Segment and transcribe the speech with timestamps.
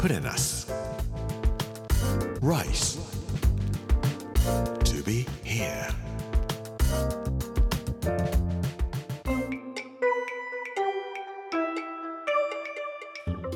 [0.00, 0.66] Put in us.
[2.40, 2.98] Rice.
[4.84, 5.90] To be here.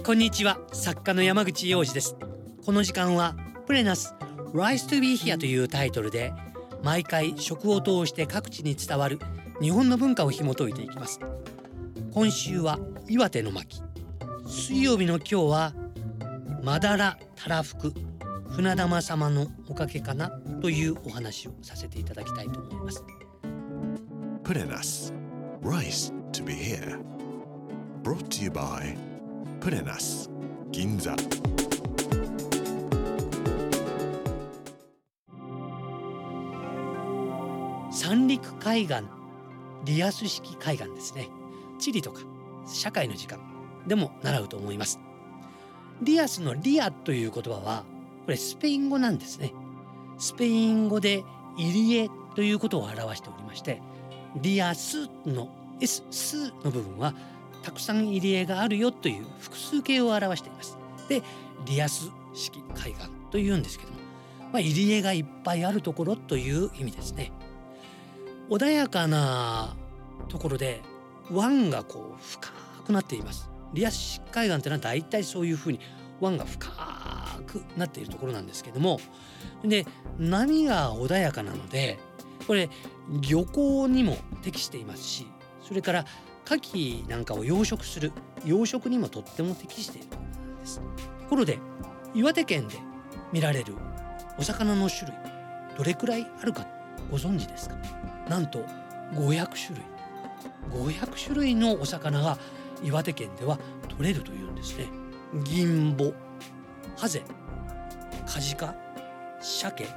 [0.05, 2.15] こんにちは作家の山口洋二です
[2.63, 3.35] この時間は
[3.67, 4.15] プレナス
[4.53, 6.35] Rise to be here というタイトルで
[6.83, 9.19] 毎回食を通して各地に伝わる
[9.63, 11.21] 日本の文化を紐解いていきます
[12.13, 13.81] 今週は岩手の巻
[14.47, 15.84] 水曜日の今日は
[16.65, 17.93] まだらたらふく
[18.57, 20.31] 船玉様のおかげかな
[20.63, 23.05] というお話をさせていただきたいと思います
[24.73, 25.13] us.
[25.61, 26.99] Rice to be here.
[28.03, 28.97] Brought to you by
[29.67, 30.31] in us.
[30.71, 31.15] Ginza.
[37.91, 39.05] 三陸海岸
[39.85, 41.29] リアス式海岸ですね
[41.79, 42.23] 地理とか
[42.67, 43.39] 社会の時間
[43.87, 44.99] でも習うと思います
[46.05, 47.85] リアスのリアという言葉は
[48.25, 49.53] これスペイン語なんですね。
[50.19, 51.25] スペイン語で
[51.57, 53.81] 入り江ということを表しておりまして
[54.37, 55.49] リアスの
[55.81, 57.15] S スの部分は
[57.63, 60.79] たくさん入り江があるよという複数形を表しています。
[61.09, 61.23] で
[61.67, 63.99] リアス式海岸というんですけども、
[64.53, 67.33] まあ、入り江がいっぱいあるところという意味ですね。
[68.51, 69.75] 穏やかな
[70.29, 70.83] ところで
[71.31, 72.53] 湾がこう深
[72.85, 73.54] くなっています。
[73.75, 75.81] リアス式海岸ってのは大体そういうふうに
[76.21, 76.71] 湾が深
[77.47, 78.99] くなっているところなんですけども。
[79.63, 79.87] で
[80.19, 81.99] 波が穏やかなので
[82.47, 82.71] これ
[83.21, 85.27] 漁港にも適していますし
[85.67, 86.05] それから
[86.47, 88.13] 牡蠣なんかを養殖する
[88.45, 90.79] 養殖にもとっても適しているところなんです。
[90.79, 90.85] と
[91.31, 91.59] ころで
[92.15, 92.79] 岩手県で
[93.33, 93.75] 見られる
[94.39, 95.19] お魚の種類
[95.77, 96.67] どれくらいあるか
[97.11, 97.77] ご存知ですか？
[98.29, 98.65] なんと
[99.15, 99.85] 500種類。
[100.71, 102.39] 500種類のお魚が
[102.85, 104.87] 岩手県では取れるというんですね。
[105.43, 106.13] 銀ボ
[106.97, 107.23] ハゼ
[108.27, 108.75] カジカ
[109.41, 109.89] 鮭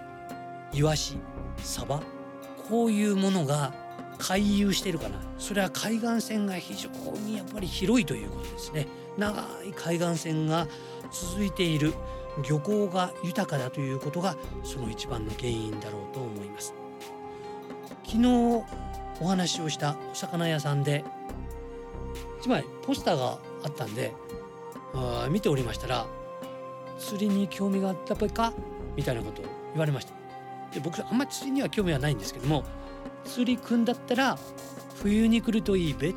[0.74, 1.17] イワシ
[1.58, 2.02] サバ
[2.67, 3.73] こういうものが
[4.17, 5.20] 回遊してるかな。
[5.38, 6.89] それは海岸線が非常
[7.20, 8.88] にやっぱり広いということですね。
[9.17, 10.67] 長い海岸線が
[11.11, 11.94] 続いている。
[12.48, 16.73] 漁港が豊かだということがその一番の原因だろうと思います。
[18.06, 18.64] 昨日
[19.20, 21.04] お話をしたお魚屋さんで
[22.39, 24.14] 一枚ポスターがあったんで
[24.94, 26.05] あ見ておりましたら
[26.98, 28.54] 釣りに興味があったっか？
[28.95, 30.14] みたいなことを言われました。
[30.73, 32.64] で僕あんまり釣りには興味はないんですけども
[33.26, 34.38] 釣りくんだったら
[35.02, 36.14] 冬に来るといいべ。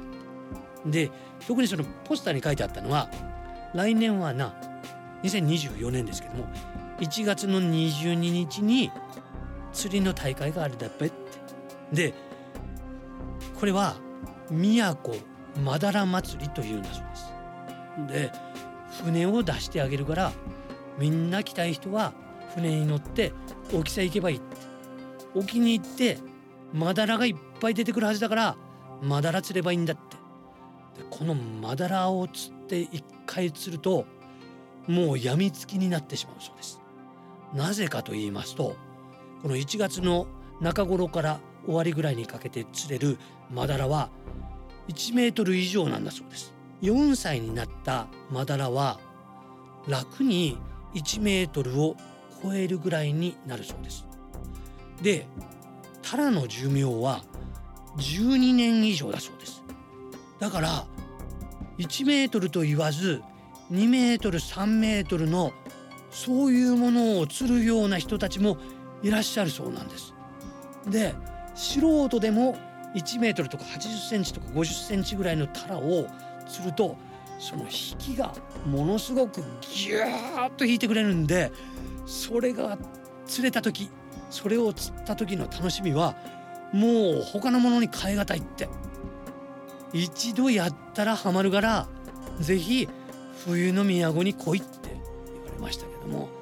[0.87, 1.11] で
[1.47, 3.11] 特にそのポスターに書いてあったのは
[3.75, 4.55] 来年はな
[5.23, 6.49] 2024年ですけども
[7.01, 8.91] 1月の22日に
[9.73, 11.17] 釣りの大会があるだっぺって。
[11.93, 12.15] で
[13.59, 13.97] これは
[14.51, 15.19] 宮古
[15.65, 18.33] まだら祭りというんだそうです。
[18.33, 18.33] で
[19.05, 20.33] 船を出してあげるから
[20.99, 22.13] みんな来たい人は
[22.55, 23.33] 船に乗って
[23.75, 24.57] 沖さ行けばいいって。
[25.35, 26.19] 沖に行って
[26.73, 28.57] マダラがいっぱい出てくるはずだから
[29.03, 30.17] マダラ釣ればいいんだって。
[31.01, 34.07] でこのマダラを釣って一回釣ると
[34.89, 36.81] もうやみつきになってしまうそうです。
[37.55, 38.77] なぜかと言いますと
[39.43, 40.27] この1月の
[40.61, 43.19] 中頃から終わりぐらいにかけて釣れる
[43.51, 44.11] マダラは
[44.91, 46.53] 1メートル以上なんだそうです。
[46.83, 48.99] 4歳になったマダラは
[49.87, 50.59] 楽に
[50.95, 51.97] 1メートルを
[52.43, 54.07] 超えるぐらいになるそうです。
[55.01, 55.27] で
[56.03, 57.23] タラの寿命は
[57.99, 59.63] 12年以上だそうです。
[60.41, 60.87] だから
[61.79, 63.23] 1メートルと言わず
[63.71, 65.53] 2メートル3メートルの
[66.11, 68.59] そういうものを釣るような人たちも
[69.03, 70.15] いらっしゃるそうなんです。
[70.89, 71.15] で
[71.55, 72.57] 素人でも
[72.95, 76.07] 1メートルとか80センチとか50センチぐらいのタラを
[76.49, 76.97] 釣ると
[77.39, 78.35] その引きが
[78.67, 81.53] ものすごくギューッと引いてくれるんで
[82.07, 82.77] それが
[83.27, 83.91] 釣れた時
[84.31, 86.15] それを釣った時の楽しみは
[86.73, 88.69] もう他のものに変え難いって。
[89.93, 91.89] 一度やったらハマるから
[92.39, 92.89] ぜひ
[93.45, 94.91] 冬の都に来いって
[95.35, 96.40] 言われましたけども。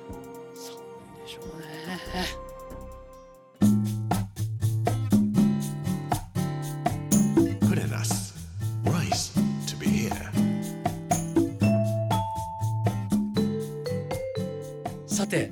[15.19, 15.51] さて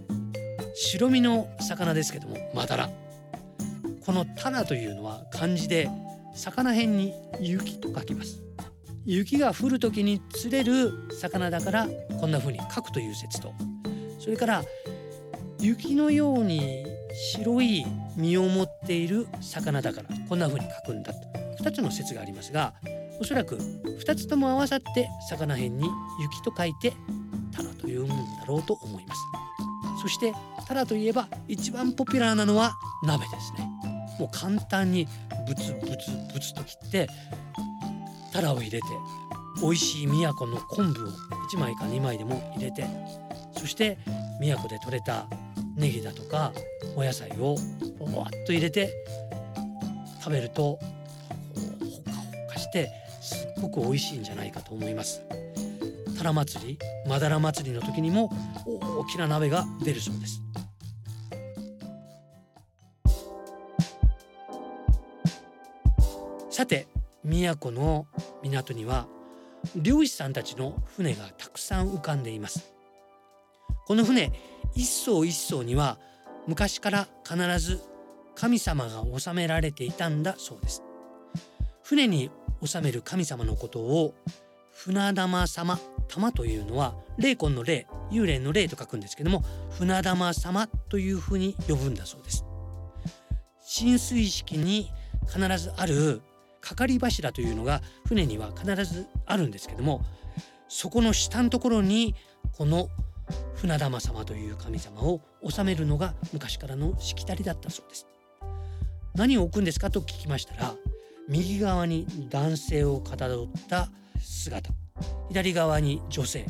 [0.76, 2.88] 白身の魚ですけどもマダラ
[4.04, 5.90] このタラというのは漢字で
[6.36, 8.44] 魚辺に雪と書きます。
[9.04, 11.88] 雪が降る時に釣れる魚だから
[12.20, 13.52] こんな風に書くという説と。
[14.20, 14.62] それから
[15.58, 16.86] 雪のように
[17.34, 17.84] 白い
[18.16, 21.18] 身を持っている魚だからこんな風に書くんだと。
[21.64, 22.74] 2つの説がありますが
[23.18, 25.90] おそらく2つとも合わさって魚辺に
[26.20, 26.92] 雪と書いて
[27.50, 29.45] タラというものだろうと思います。
[30.06, 30.32] そして
[30.68, 33.68] タラといえば一番ポピュラーなのは鍋ですね。
[34.20, 35.08] もう簡単に
[35.48, 37.08] ブツブツブツと切って
[38.32, 38.86] タラを入れて
[39.60, 41.10] 美味しい宮古の昆布を
[41.50, 42.86] 1枚か2枚でも入れて
[43.58, 43.98] そして
[44.40, 45.26] 宮古で採れた
[45.74, 46.52] ネギだとか
[46.94, 47.56] お野菜を
[48.14, 48.92] わっと入れて
[50.20, 52.12] 食べるとほか
[52.46, 55.20] ほかしてすっごく美味しいんじゃないかと思います。
[56.16, 58.30] タラ祭りマダラ祭りの時にも
[58.96, 60.42] 大きな鍋が出るそうです。
[66.50, 66.88] さて
[67.22, 68.06] 宮古の
[68.42, 69.06] 港には
[69.74, 72.72] 漁師さんたちの船がたくさん浮かんでいます。
[73.86, 74.32] この船
[74.74, 75.98] 一艘一艘には
[76.46, 77.80] 昔から必ず
[78.34, 80.82] 神様が収められていたんだそうです。
[81.82, 82.30] 船に
[82.64, 84.14] 収める神様のことを
[84.72, 85.78] 船玉様
[86.08, 92.44] 玉というのは霊魂の霊幽霊の霊と書くんですけども船玉様というふうに呼ぶんだそうです。
[93.62, 94.90] 浸水式に
[95.26, 96.22] 必ずある
[96.60, 100.04] 係柱というのが船には必ずあるんですけども
[100.68, 102.14] そこの下のところに
[102.52, 102.88] この
[103.54, 108.06] 船玉様という神様を治めるのが昔からのしきたりだったそうです。
[109.14, 110.74] 何を置くんですかと聞きましたら
[111.28, 113.88] 右側に男性をかたどった
[114.20, 114.75] 姿。
[115.28, 116.46] 左側に女性。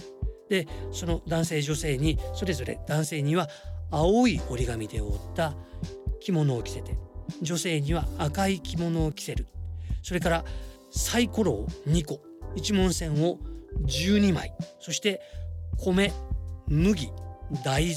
[0.49, 3.49] でその男性女性にそれぞれ男性には
[3.90, 5.55] 青い折り紙で覆った
[6.20, 6.96] 着物を着せて
[7.43, 9.46] 女性には赤い着物を着せる。
[10.02, 10.44] それから
[10.90, 12.20] サイコロを2個
[12.55, 13.38] 一文銭を
[13.82, 14.55] 12枚。
[14.81, 15.20] そして
[15.79, 16.12] 米
[16.69, 17.11] 麦
[17.64, 17.94] 大豆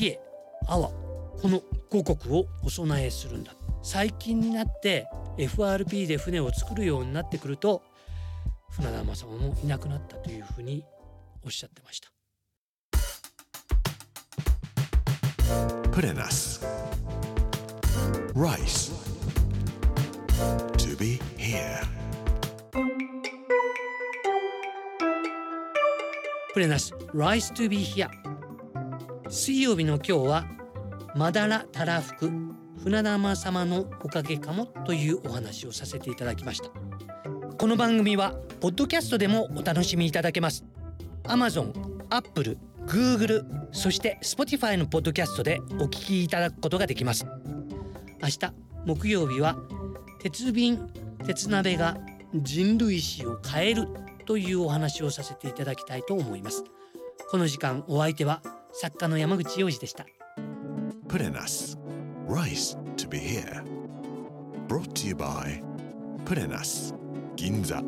[0.00, 0.20] 冷え
[0.66, 3.54] 泡この五穀をお供えするんだ。
[3.82, 5.06] 最近になって
[5.38, 7.82] FRP で船を作るようになってくると
[8.70, 10.84] 船田正もいなくなったというふうに
[11.44, 12.10] おっしゃってました
[15.92, 16.60] Put in us.
[18.34, 18.92] Rice.
[20.76, 21.98] To be here.
[26.58, 28.08] プレナス Rise to be here
[29.28, 30.44] 水曜日の今日は
[31.14, 32.32] まだらたらふく
[32.82, 36.70] 船玉様のおかげかもというお話をさせていただきました
[37.58, 40.64] この番組はポッドキャストでもお楽しみいただけます
[41.24, 41.72] Amazon、
[42.10, 47.24] Apple、Google そして Spotify のポッドキャストでお聞きいただくことができます
[48.20, 48.52] 明日
[48.84, 49.56] 木曜日は
[50.20, 50.90] 鉄瓶
[51.24, 51.98] 鉄鍋が
[52.34, 53.88] 人類史を変える
[54.26, 56.64] というお話をさせていただきたいと思います
[57.30, 60.06] この時間お相手は作家の山口洋二でした
[61.08, 61.78] Put in us.
[62.26, 63.64] Rice to be here.
[64.66, 65.62] Brought to you by
[66.26, 66.92] Put in us.
[67.36, 67.82] Ginza.